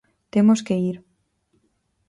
Temos 0.33 0.59
que 0.65 0.73
ir. 0.91 0.97